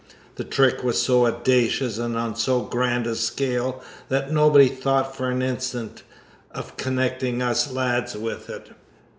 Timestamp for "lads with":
7.71-8.49